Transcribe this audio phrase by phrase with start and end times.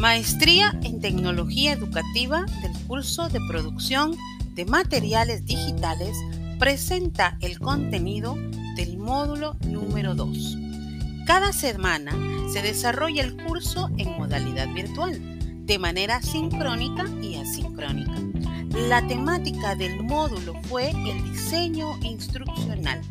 [0.00, 4.16] Maestría en Tecnología Educativa del curso de Producción
[4.54, 6.16] de Materiales Digitales
[6.58, 8.34] presenta el contenido
[8.76, 10.56] del módulo número 2.
[11.26, 12.12] Cada semana
[12.50, 15.20] se desarrolla el curso en modalidad virtual,
[15.66, 18.14] de manera sincrónica y asincrónica.
[18.88, 23.02] La temática del módulo fue el diseño instruccional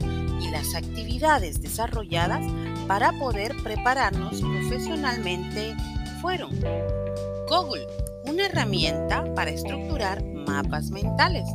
[0.41, 2.41] y las actividades desarrolladas
[2.87, 5.75] para poder prepararnos profesionalmente
[6.21, 6.51] fueron
[7.47, 7.87] Google,
[8.25, 11.47] una herramienta para estructurar mapas mentales,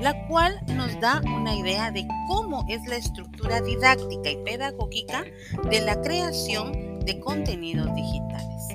[0.00, 5.24] la cual nos da una idea de cómo es la estructura didáctica y pedagógica
[5.70, 8.68] de la creación de contenidos digitales.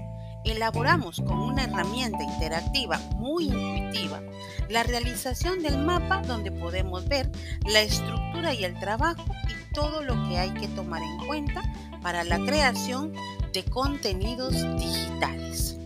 [0.43, 4.21] Elaboramos con una herramienta interactiva muy intuitiva
[4.69, 7.29] la realización del mapa donde podemos ver
[7.65, 11.61] la estructura y el trabajo y todo lo que hay que tomar en cuenta
[12.01, 13.13] para la creación
[13.55, 15.77] de contenidos digitales.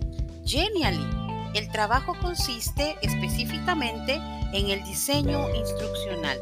[0.43, 1.05] Genially,
[1.53, 4.15] el trabajo consiste específicamente
[4.53, 6.39] en el diseño instruccional,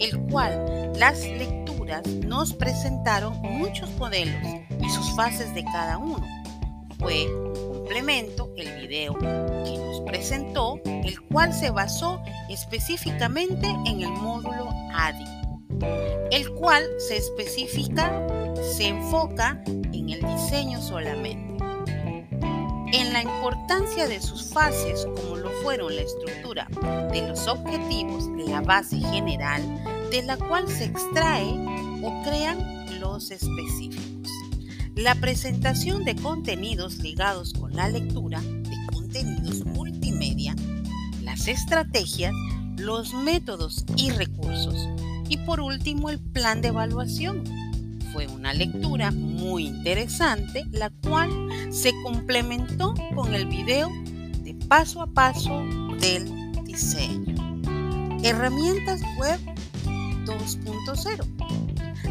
[0.00, 4.42] el cual las lecturas nos presentaron muchos modelos
[4.80, 6.26] y sus fases de cada uno.
[6.98, 14.12] Fue un complemento el video que nos presentó, el cual se basó específicamente en el
[14.12, 15.33] módulo ADI,
[16.30, 18.26] el cual se especifica,
[18.76, 21.54] se enfoca en el diseño solamente
[22.94, 26.68] en la importancia de sus fases como lo fueron la estructura
[27.12, 29.62] de los objetivos, la base general
[30.12, 31.50] de la cual se extrae
[32.04, 34.30] o crean los específicos.
[34.94, 40.54] La presentación de contenidos ligados con la lectura de contenidos multimedia,
[41.20, 42.32] las estrategias,
[42.78, 44.88] los métodos y recursos.
[45.28, 47.44] Y por último, el plan de evaluación
[48.12, 51.30] fue una lectura muy interesante, la cual
[51.70, 53.90] se complementó con el video
[54.42, 55.62] de paso a paso
[56.00, 56.30] del
[56.64, 57.34] diseño.
[58.22, 59.40] Herramientas web
[60.24, 61.34] 2.0.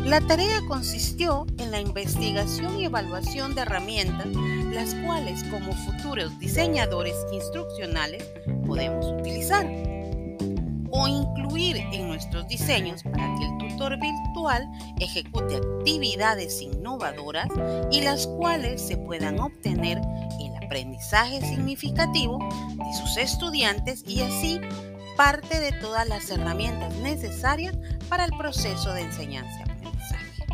[0.05, 4.27] La tarea consistió en la investigación y evaluación de herramientas,
[4.73, 8.25] las cuales como futuros diseñadores instruccionales
[8.65, 9.92] podemos utilizar
[10.95, 17.47] o incluir en nuestros diseños para que el tutor virtual ejecute actividades innovadoras
[17.91, 19.99] y las cuales se puedan obtener
[20.39, 22.37] el aprendizaje significativo
[22.77, 24.61] de sus estudiantes y así
[25.17, 27.75] parte de todas las herramientas necesarias
[28.07, 30.45] para el proceso de enseñanza-aprendizaje.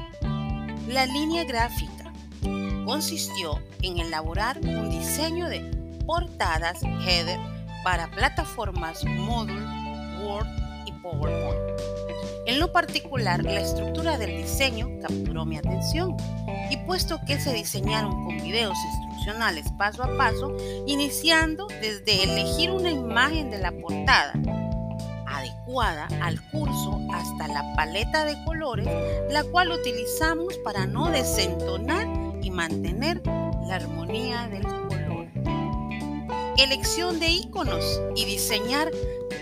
[0.88, 2.14] La línea gráfica
[2.86, 5.60] consistió en elaborar un diseño de
[6.06, 7.40] portadas header
[7.84, 9.89] para plataformas módulo
[10.26, 10.48] Word
[10.86, 11.80] y PowerPoint.
[12.46, 16.18] En lo particular, la estructura del diseño capturó mi atención
[16.70, 20.56] y puesto que se diseñaron con videos instruccionales paso a paso,
[20.88, 24.34] iniciando desde elegir una imagen de la portada
[25.28, 28.88] adecuada al curso hasta la paleta de colores,
[29.32, 32.08] la cual utilizamos para no desentonar
[32.42, 34.66] y mantener la armonía del.
[36.60, 38.92] Elección de iconos y diseñar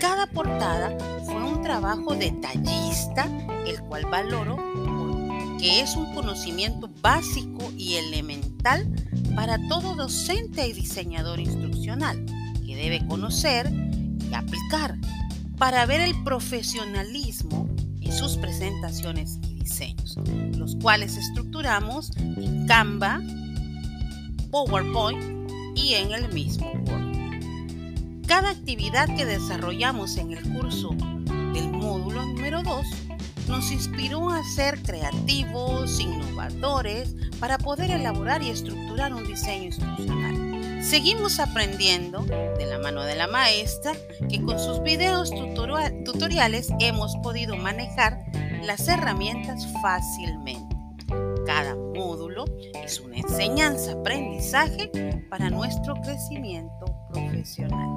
[0.00, 3.28] cada portada fue un trabajo detallista,
[3.66, 8.88] el cual valoro porque es un conocimiento básico y elemental
[9.34, 12.24] para todo docente y diseñador instruccional,
[12.64, 13.68] que debe conocer
[14.30, 14.96] y aplicar
[15.58, 17.68] para ver el profesionalismo
[18.00, 20.16] en sus presentaciones y diseños,
[20.56, 23.20] los cuales estructuramos en Canva,
[24.52, 25.37] PowerPoint
[25.78, 28.26] y en el mismo Word.
[28.26, 30.90] Cada actividad que desarrollamos en el curso
[31.54, 32.86] del módulo número 2
[33.48, 40.82] nos inspiró a ser creativos, innovadores, para poder elaborar y estructurar un diseño instruccional.
[40.82, 43.92] Seguimos aprendiendo de la mano de la maestra
[44.28, 45.30] que con sus videos
[46.04, 48.18] tutoriales hemos podido manejar
[48.62, 50.67] las herramientas fácilmente.
[51.98, 52.44] Módulo
[52.84, 54.88] es una enseñanza-aprendizaje
[55.28, 57.88] para nuestro crecimiento profesional.